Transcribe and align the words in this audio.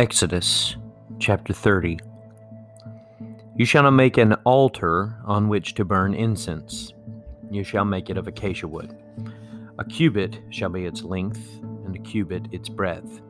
Exodus 0.00 0.76
chapter 1.18 1.52
30 1.52 1.98
You 3.54 3.66
shall 3.66 3.82
not 3.82 3.90
make 3.90 4.16
an 4.16 4.32
altar 4.46 5.14
on 5.26 5.50
which 5.50 5.74
to 5.74 5.84
burn 5.84 6.14
incense. 6.14 6.94
You 7.50 7.62
shall 7.62 7.84
make 7.84 8.08
it 8.08 8.16
of 8.16 8.26
acacia 8.26 8.66
wood. 8.66 8.96
A 9.78 9.84
cubit 9.84 10.40
shall 10.48 10.70
be 10.70 10.86
its 10.86 11.02
length, 11.02 11.60
and 11.84 11.94
a 11.94 11.98
cubit 11.98 12.46
its 12.50 12.70
breadth. 12.70 13.20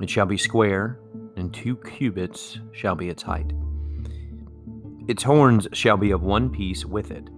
It 0.00 0.08
shall 0.08 0.24
be 0.24 0.38
square, 0.38 0.98
and 1.36 1.52
two 1.52 1.76
cubits 1.76 2.58
shall 2.72 2.94
be 2.94 3.10
its 3.10 3.22
height. 3.22 3.52
Its 5.06 5.22
horns 5.22 5.68
shall 5.74 5.98
be 5.98 6.12
of 6.12 6.22
one 6.22 6.48
piece 6.48 6.86
with 6.86 7.10
it. 7.10 7.28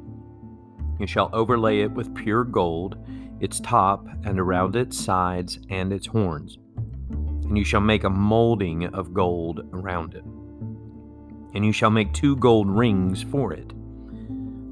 You 1.01 1.09
shall 1.09 1.31
overlay 1.33 1.81
it 1.81 1.91
with 1.91 2.15
pure 2.15 2.45
gold, 2.45 2.97
its 3.41 3.59
top, 3.59 4.07
and 4.25 4.39
around 4.39 4.77
its 4.77 4.97
sides, 4.97 5.59
and 5.69 5.93
its 5.93 6.07
horns 6.07 6.59
and 7.45 7.59
you 7.59 7.65
shall 7.65 7.81
make 7.81 8.05
a 8.05 8.11
molding 8.11 8.87
of 8.87 9.13
gold 9.13 9.69
around 9.73 10.15
it. 10.15 10.25
And 11.55 11.65
you 11.65 11.73
shall 11.73 11.91
make 11.91 12.13
two 12.13 12.37
gold 12.37 12.69
rings 12.69 13.23
for 13.23 13.53
it. 13.53 13.73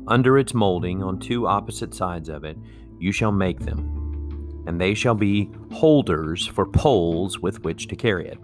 Under 0.07 0.39
its 0.39 0.55
molding, 0.55 1.03
on 1.03 1.19
two 1.19 1.47
opposite 1.47 1.95
sides 1.95 2.29
of 2.29 2.45
it, 2.45 2.57
you 2.99 3.13
shall 3.13 3.33
make 3.33 3.61
them, 3.61 4.65
and 4.67 4.81
they 4.81 4.95
shall 4.95 5.15
be 5.15 5.51
holders 5.73 6.47
for 6.47 6.67
poles 6.67 7.39
with 7.39 7.63
which 7.65 7.87
to 7.89 7.97
carry 7.97 8.29
it. 8.29 8.39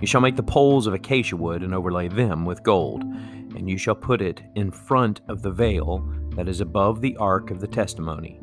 You 0.00 0.06
shall 0.06 0.20
make 0.20 0.36
the 0.36 0.42
poles 0.42 0.86
of 0.86 0.94
acacia 0.94 1.36
wood 1.36 1.62
and 1.62 1.74
overlay 1.74 2.08
them 2.08 2.44
with 2.44 2.62
gold, 2.62 3.02
and 3.02 3.68
you 3.68 3.76
shall 3.76 3.96
put 3.96 4.22
it 4.22 4.42
in 4.54 4.70
front 4.70 5.20
of 5.28 5.42
the 5.42 5.50
veil 5.50 6.08
that 6.36 6.48
is 6.48 6.60
above 6.60 7.00
the 7.00 7.16
ark 7.16 7.50
of 7.50 7.60
the 7.60 7.66
testimony, 7.66 8.40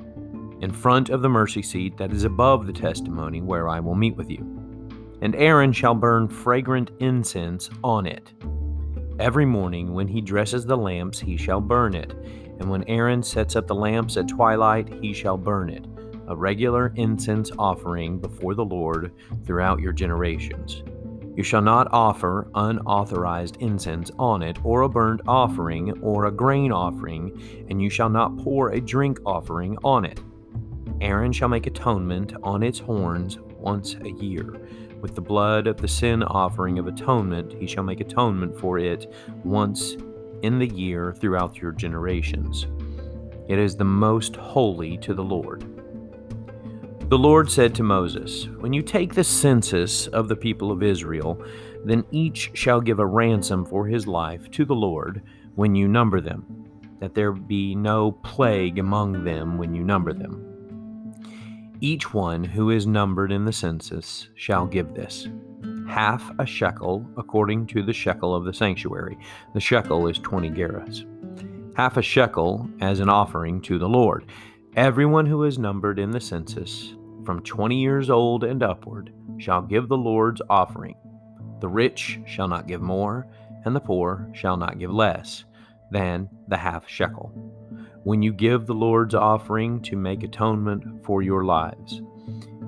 in 0.62 0.72
front 0.72 1.09
of 1.09 1.22
the 1.22 1.30
mercy 1.30 1.62
seat 1.62 1.98
that 1.98 2.12
is 2.12 2.26
above 2.26 2.67
the 2.67 2.73
testimony 2.73 3.42
where 3.42 3.70
I 3.70 3.80
will 3.80 3.95
meet 3.95 4.16
with 4.16 4.30
you 4.30 4.55
and 5.26 5.36
Aaron 5.38 5.73
shall 5.73 5.95
burn 5.95 6.28
fragrant 6.28 6.92
incense 7.00 7.72
on 7.84 8.06
it. 8.06 8.31
Every 9.20 9.45
morning 9.45 9.92
when 9.92 10.08
he 10.08 10.22
dresses 10.22 10.67
the 10.67 10.78
lamps, 10.78 11.20
he 11.20 11.36
shall 11.36 11.59
burn 11.59 11.95
it, 11.95 12.12
and 12.59 12.70
when 12.70 12.84
Aaron 12.84 13.23
sets 13.23 13.56
up 13.56 13.66
the 13.66 13.73
lamps 13.73 14.17
at 14.17 14.28
twilight, 14.28 14.88
he 15.02 15.14
shall 15.14 15.36
burn 15.36 15.72
it, 15.72 15.84
a 16.28 16.36
regular 16.36 16.94
incense 16.95 17.50
offering 17.58 18.20
before 18.20 18.54
the 18.54 18.64
Lord 18.64 19.14
throughout 19.48 19.80
your 19.80 19.94
generations. 19.94 20.84
You 21.36 21.42
shall 21.42 21.64
not 21.64 21.88
offer 21.92 22.48
unauthorized 22.54 23.58
incense 23.62 24.12
on 24.20 24.44
it, 24.44 24.64
or 24.64 24.84
a 24.84 24.89
burnt 24.89 25.22
offering, 25.28 26.00
or 26.04 26.28
a 26.28 26.32
grain 26.32 26.72
offering, 26.72 27.66
and 27.67 27.82
you 27.82 27.89
shall 27.89 28.10
not 28.10 28.38
pour 28.38 28.70
a 28.70 28.80
drink 28.80 29.17
offering 29.26 29.76
on 29.84 30.06
it. 30.06 30.20
Aaron 31.02 31.32
shall 31.32 31.50
make 31.50 31.66
atonement 31.66 32.34
on 32.44 32.62
its 32.62 32.78
horns 32.78 33.39
once 33.58 33.95
a 33.95 34.12
year 34.12 34.62
with 35.06 35.14
the 35.14 35.22
blood 35.22 35.67
of 35.67 35.78
the 35.78 35.88
sin 35.88 36.23
offering 36.23 36.80
of 36.80 36.88
atonement, 36.88 37.53
he 37.59 37.67
shall 37.67 37.84
make 37.84 38.00
atonement 38.00 38.59
for 38.59 38.80
it 38.80 39.14
once 39.44 39.98
in 40.42 40.58
the 40.58 40.66
year 40.66 41.14
throughout 41.14 41.58
your 41.58 41.72
generations. 41.72 42.66
It 43.48 43.59
is 43.59 43.76
the 43.76 43.83
most 43.83 44.36
holy 44.36 44.98
to 44.98 45.14
the 45.14 45.23
Lord. 45.23 45.61
The 47.11 47.20
Lord 47.20 47.52
said 47.52 47.76
to 47.76 47.83
Moses, 47.83 48.48
When 48.58 48.73
you 48.73 48.81
take 48.81 49.14
the 49.14 49.23
census 49.23 50.08
of 50.08 50.28
the 50.28 50.36
people 50.36 50.72
of 50.72 50.81
Israel, 50.81 51.39
then 51.83 52.03
each 52.09 52.50
shall 52.56 52.81
give 52.81 52.98
a 52.98 53.06
ransom 53.06 53.64
for 53.64 53.86
his 53.86 54.08
life 54.08 54.50
to 54.50 54.66
the 54.66 54.73
Lord 54.73 55.22
when 55.53 55.76
you 55.76 55.88
number 55.88 56.20
them, 56.20 56.67
that 57.00 57.14
there 57.14 57.31
be 57.31 57.76
no 57.76 58.11
plague 58.11 58.80
among 58.80 59.23
them 59.23 59.59
when 59.59 59.76
you 59.76 59.83
number 59.83 60.14
them. 60.14 60.55
Each 61.81 62.14
one 62.14 62.44
who 62.44 62.70
is 62.70 62.88
numbered 62.88 63.31
in 63.31 63.45
the 63.45 63.52
census 63.52 64.30
shall 64.36 64.66
give 64.66 64.94
this 64.94 65.28
half 65.88 66.32
a 66.40 66.45
shekel 66.45 67.06
according 67.17 67.67
to 67.67 67.84
the 67.84 67.94
shekel 67.94 68.34
of 68.34 68.44
the 68.45 68.54
sanctuary. 68.54 69.17
The 69.54 69.60
shekel 69.60 70.08
is 70.08 70.17
20 70.20 70.49
gerahs. 70.49 71.05
Half 71.76 71.98
a 71.98 72.02
shekel 72.02 72.70
as 72.82 72.99
an 72.99 73.10
offering 73.10 73.61
to 73.61 73.77
the 73.77 73.89
Lord. 73.89 74.26
Everyone 74.76 75.26
who 75.26 75.44
is 75.44 75.60
numbered 75.60 75.99
in 75.99 76.11
the 76.11 76.20
census, 76.20 76.95
from 77.26 77.42
20 77.44 77.80
years 77.80 78.10
old 78.10 78.44
and 78.44 78.64
upward, 78.64 79.14
shall 79.38 79.61
give 79.61 79.88
the 79.88 79.98
Lord's 79.98 80.42
offering. 80.49 80.95
The 81.60 81.70
rich 81.70 82.20
shall 82.26 82.48
not 82.48 82.67
give 82.67 82.82
more, 82.82 83.28
and 83.64 83.76
the 83.76 83.80
poor 83.80 84.30
shall 84.33 84.58
not 84.58 84.80
give 84.80 84.92
less 84.92 85.45
than 85.92 86.30
the 86.48 86.58
half 86.58 86.88
shekel 86.88 87.32
when 88.05 88.21
you 88.21 88.32
give 88.32 88.67
the 88.67 88.73
Lord's 88.73 89.16
offering 89.16 89.82
to 89.82 89.98
make 89.98 90.21
atonement 90.21 91.04
for 91.04 91.23
your 91.23 91.43
lives. 91.43 92.02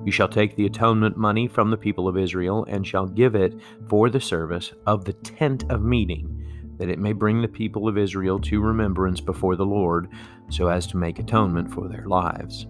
You 0.04 0.10
shall 0.10 0.28
take 0.28 0.56
the 0.56 0.66
atonement 0.66 1.16
money 1.16 1.46
from 1.46 1.70
the 1.70 1.76
people 1.76 2.08
of 2.08 2.18
Israel 2.18 2.66
and 2.68 2.84
shall 2.84 3.06
give 3.06 3.36
it 3.36 3.54
for 3.88 4.10
the 4.10 4.20
service 4.20 4.72
of 4.86 5.04
the 5.04 5.12
tent 5.12 5.64
of 5.70 5.80
meeting, 5.80 6.44
that 6.78 6.88
it 6.88 6.98
may 6.98 7.12
bring 7.12 7.40
the 7.40 7.48
people 7.48 7.86
of 7.86 7.96
Israel 7.96 8.40
to 8.40 8.60
remembrance 8.60 9.20
before 9.20 9.54
the 9.54 9.64
Lord, 9.64 10.08
so 10.50 10.66
as 10.66 10.88
to 10.88 10.96
make 10.96 11.20
atonement 11.20 11.72
for 11.72 11.88
their 11.88 12.06
lives. 12.06 12.66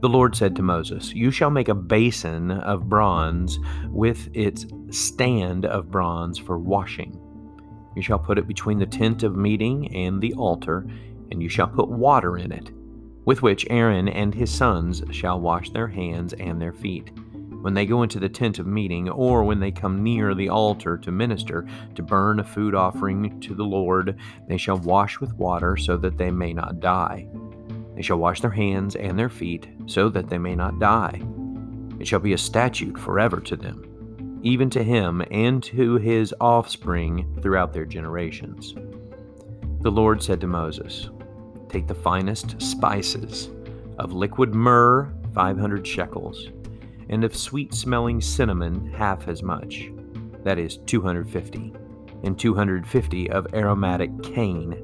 The 0.00 0.10
Lord 0.10 0.36
said 0.36 0.54
to 0.56 0.62
Moses, 0.62 1.14
You 1.14 1.30
shall 1.30 1.50
make 1.50 1.68
a 1.68 1.74
basin 1.74 2.50
of 2.50 2.86
bronze 2.86 3.58
with 3.88 4.28
its 4.34 4.66
stand 4.90 5.64
of 5.64 5.90
bronze 5.90 6.36
for 6.36 6.58
washing. 6.58 7.18
You 7.96 8.02
shall 8.02 8.18
put 8.18 8.38
it 8.38 8.48
between 8.48 8.78
the 8.78 8.86
tent 8.86 9.22
of 9.22 9.36
meeting 9.36 9.94
and 9.94 10.20
the 10.20 10.34
altar 10.34 10.86
and 11.32 11.42
you 11.42 11.48
shall 11.48 11.66
put 11.66 11.88
water 11.88 12.36
in 12.36 12.52
it, 12.52 12.70
with 13.24 13.42
which 13.42 13.66
Aaron 13.70 14.08
and 14.08 14.34
his 14.34 14.50
sons 14.50 15.02
shall 15.10 15.40
wash 15.40 15.70
their 15.70 15.88
hands 15.88 16.34
and 16.34 16.60
their 16.60 16.72
feet. 16.72 17.10
When 17.62 17.74
they 17.74 17.86
go 17.86 18.02
into 18.02 18.18
the 18.18 18.28
tent 18.28 18.58
of 18.58 18.66
meeting, 18.66 19.08
or 19.08 19.42
when 19.42 19.60
they 19.60 19.70
come 19.70 20.02
near 20.02 20.34
the 20.34 20.48
altar 20.48 20.98
to 20.98 21.10
minister, 21.10 21.66
to 21.94 22.02
burn 22.02 22.40
a 22.40 22.44
food 22.44 22.74
offering 22.74 23.40
to 23.40 23.54
the 23.54 23.64
Lord, 23.64 24.18
they 24.48 24.56
shall 24.56 24.78
wash 24.78 25.20
with 25.20 25.32
water 25.34 25.76
so 25.76 25.96
that 25.96 26.18
they 26.18 26.30
may 26.30 26.52
not 26.52 26.80
die. 26.80 27.28
They 27.94 28.02
shall 28.02 28.18
wash 28.18 28.40
their 28.40 28.50
hands 28.50 28.96
and 28.96 29.18
their 29.18 29.28
feet 29.28 29.68
so 29.86 30.08
that 30.10 30.28
they 30.28 30.38
may 30.38 30.54
not 30.54 30.80
die. 30.80 31.22
It 31.98 32.06
shall 32.06 32.18
be 32.18 32.32
a 32.32 32.38
statute 32.38 32.98
forever 32.98 33.40
to 33.40 33.56
them, 33.56 34.40
even 34.42 34.68
to 34.70 34.82
him 34.82 35.22
and 35.30 35.62
to 35.62 35.96
his 35.96 36.34
offspring 36.40 37.38
throughout 37.40 37.72
their 37.72 37.86
generations. 37.86 38.74
The 39.82 39.90
Lord 39.90 40.22
said 40.22 40.40
to 40.40 40.46
Moses, 40.46 41.10
Take 41.72 41.86
the 41.86 41.94
finest 41.94 42.60
spices 42.60 43.48
of 43.98 44.12
liquid 44.12 44.54
myrrh, 44.54 45.10
500 45.34 45.86
shekels, 45.86 46.50
and 47.08 47.24
of 47.24 47.34
sweet 47.34 47.72
smelling 47.72 48.20
cinnamon, 48.20 48.92
half 48.92 49.26
as 49.26 49.42
much, 49.42 49.90
that 50.44 50.58
is 50.58 50.76
250, 50.76 51.72
and 52.24 52.38
250 52.38 53.30
of 53.30 53.54
aromatic 53.54 54.10
cane, 54.22 54.74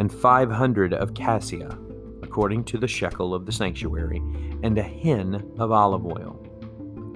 and 0.00 0.12
500 0.12 0.94
of 0.94 1.14
cassia, 1.14 1.78
according 2.22 2.64
to 2.64 2.78
the 2.78 2.88
shekel 2.88 3.32
of 3.32 3.46
the 3.46 3.52
sanctuary, 3.52 4.20
and 4.64 4.76
a 4.78 4.82
hin 4.82 5.48
of 5.60 5.70
olive 5.70 6.04
oil. 6.04 6.44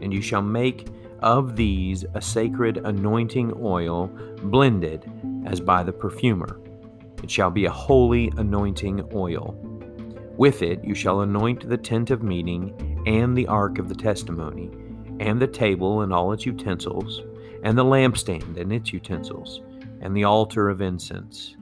And 0.01 0.15
you 0.15 0.23
shall 0.23 0.43
make 0.43 0.87
of 1.19 1.57
these 1.57 2.05
a 2.15 2.23
sacred 2.23 2.77
anointing 2.77 3.55
oil 3.61 4.07
blended 4.45 5.11
as 5.47 5.59
by 5.59 5.83
the 5.83 5.93
perfumer 5.93 6.61
it 7.23 7.31
shall 7.31 7.51
be 7.51 7.65
a 7.65 7.71
holy 7.71 8.33
anointing 8.37 9.09
oil. 9.15 9.57
With 10.37 10.63
it 10.63 10.83
you 10.85 10.95
shall 10.95 11.21
anoint 11.21 11.69
the 11.69 11.77
tent 11.77 12.11
of 12.11 12.23
meeting, 12.23 13.03
and 13.07 13.37
the 13.37 13.47
ark 13.47 13.79
of 13.79 13.89
the 13.89 13.95
testimony, 13.95 14.71
and 15.21 15.41
the 15.41 15.47
table 15.47 16.03
and 16.03 16.13
all 16.13 16.33
its 16.33 16.47
utensils, 16.47 17.23
and 17.63 17.77
the 17.77 17.85
lampstand 17.85 18.57
and 18.57 18.73
its 18.73 18.93
utensils, 18.93 19.61
and 20.01 20.17
the 20.17 20.25
altar 20.25 20.69
of 20.69 20.81
incense, 20.81 21.57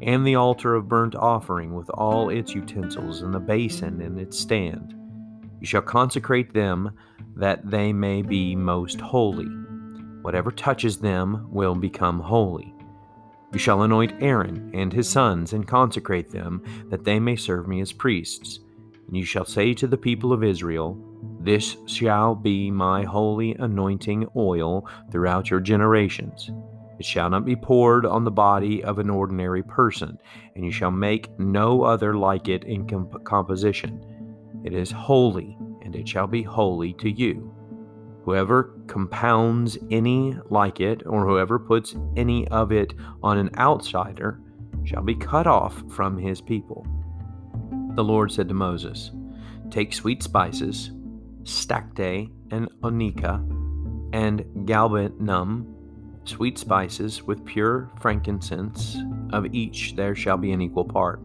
and 0.00 0.26
the 0.26 0.36
altar 0.36 0.74
of 0.74 0.88
burnt 0.88 1.14
offering 1.14 1.74
with 1.74 1.90
all 1.90 2.28
its 2.28 2.54
utensils, 2.54 3.22
and 3.22 3.34
the 3.34 3.40
basin 3.40 4.00
and 4.00 4.18
its 4.18 4.38
stand. 4.38 4.94
You 5.60 5.66
shall 5.66 5.82
consecrate 5.82 6.54
them 6.54 6.92
that 7.36 7.68
they 7.68 7.92
may 7.92 8.22
be 8.22 8.56
most 8.56 9.00
holy. 9.00 9.48
Whatever 10.22 10.50
touches 10.50 10.98
them 10.98 11.46
will 11.50 11.74
become 11.74 12.20
holy. 12.20 12.74
You 13.52 13.58
shall 13.58 13.82
anoint 13.82 14.22
Aaron 14.22 14.70
and 14.74 14.92
his 14.92 15.08
sons 15.08 15.52
and 15.52 15.66
consecrate 15.66 16.30
them, 16.30 16.62
that 16.88 17.04
they 17.04 17.18
may 17.18 17.34
serve 17.36 17.66
me 17.66 17.80
as 17.80 17.92
priests. 17.92 18.60
And 19.08 19.16
you 19.16 19.24
shall 19.24 19.44
say 19.44 19.74
to 19.74 19.88
the 19.88 19.98
people 19.98 20.32
of 20.32 20.44
Israel, 20.44 20.96
This 21.40 21.76
shall 21.86 22.36
be 22.36 22.70
my 22.70 23.02
holy 23.02 23.56
anointing 23.56 24.28
oil 24.36 24.86
throughout 25.10 25.50
your 25.50 25.58
generations. 25.58 26.50
It 27.00 27.06
shall 27.06 27.28
not 27.28 27.44
be 27.44 27.56
poured 27.56 28.06
on 28.06 28.24
the 28.24 28.30
body 28.30 28.84
of 28.84 28.98
an 28.98 29.10
ordinary 29.10 29.62
person, 29.64 30.18
and 30.54 30.64
you 30.64 30.70
shall 30.70 30.90
make 30.92 31.36
no 31.40 31.82
other 31.82 32.14
like 32.14 32.48
it 32.48 32.64
in 32.64 32.86
comp- 32.86 33.24
composition. 33.24 34.04
It 34.64 34.74
is 34.74 34.92
holy, 34.92 35.56
and 35.82 35.96
it 35.96 36.06
shall 36.06 36.26
be 36.26 36.42
holy 36.42 36.92
to 36.94 37.10
you. 37.10 37.52
Whoever 38.30 38.72
compounds 38.86 39.76
any 39.90 40.36
like 40.50 40.78
it, 40.78 41.02
or 41.04 41.26
whoever 41.26 41.58
puts 41.58 41.96
any 42.16 42.46
of 42.46 42.70
it 42.70 42.94
on 43.24 43.38
an 43.38 43.50
outsider, 43.58 44.40
shall 44.84 45.02
be 45.02 45.16
cut 45.16 45.48
off 45.48 45.82
from 45.90 46.16
his 46.16 46.40
people. 46.40 46.86
The 47.96 48.04
Lord 48.04 48.30
said 48.30 48.46
to 48.46 48.54
Moses, 48.54 49.10
Take 49.68 49.92
sweet 49.92 50.22
spices, 50.22 50.92
stacte 51.42 52.30
and 52.52 52.68
onycha, 52.84 53.44
and 54.12 54.44
galbanum, 54.64 55.66
sweet 56.24 56.56
spices 56.56 57.24
with 57.24 57.44
pure 57.44 57.90
frankincense, 58.00 58.96
of 59.32 59.52
each 59.52 59.96
there 59.96 60.14
shall 60.14 60.36
be 60.36 60.52
an 60.52 60.60
equal 60.60 60.84
part. 60.84 61.20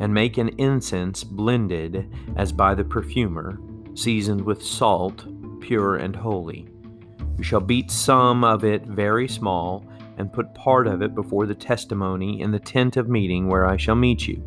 And 0.00 0.12
make 0.12 0.36
an 0.36 0.50
incense 0.58 1.24
blended 1.24 2.14
as 2.36 2.52
by 2.52 2.74
the 2.74 2.84
perfumer, 2.84 3.58
seasoned 3.94 4.42
with 4.42 4.62
salt, 4.62 5.24
pure 5.60 5.96
and 5.96 6.16
holy. 6.16 6.68
You 7.38 7.44
shall 7.44 7.60
beat 7.60 7.90
some 7.90 8.44
of 8.44 8.64
it 8.64 8.84
very 8.86 9.28
small, 9.28 9.84
and 10.18 10.32
put 10.32 10.54
part 10.54 10.86
of 10.86 11.00
it 11.00 11.14
before 11.14 11.46
the 11.46 11.54
testimony 11.54 12.42
in 12.42 12.50
the 12.50 12.58
tent 12.58 12.98
of 12.98 13.08
meeting 13.08 13.48
where 13.48 13.66
I 13.66 13.78
shall 13.78 13.94
meet 13.94 14.28
you. 14.28 14.44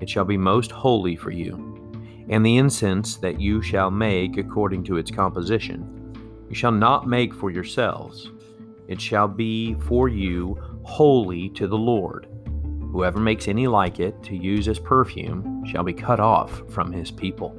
It 0.00 0.08
shall 0.08 0.24
be 0.24 0.38
most 0.38 0.70
holy 0.70 1.16
for 1.16 1.30
you. 1.30 1.68
And 2.30 2.44
the 2.44 2.56
incense 2.56 3.16
that 3.16 3.40
you 3.40 3.60
shall 3.60 3.90
make 3.90 4.38
according 4.38 4.84
to 4.84 4.96
its 4.96 5.10
composition 5.10 5.98
you 6.48 6.56
shall 6.56 6.72
not 6.72 7.08
make 7.08 7.32
for 7.32 7.50
yourselves. 7.50 8.30
It 8.86 9.00
shall 9.00 9.26
be 9.26 9.72
for 9.72 10.10
you 10.10 10.58
holy 10.82 11.48
to 11.50 11.66
the 11.66 11.78
Lord. 11.78 12.26
Whoever 12.92 13.18
makes 13.18 13.48
any 13.48 13.66
like 13.66 14.00
it 14.00 14.22
to 14.24 14.36
use 14.36 14.68
as 14.68 14.78
perfume 14.78 15.64
shall 15.64 15.82
be 15.82 15.94
cut 15.94 16.20
off 16.20 16.62
from 16.68 16.92
his 16.92 17.10
people. 17.10 17.56